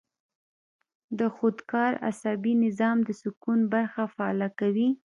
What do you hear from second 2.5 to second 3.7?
نظام د سکون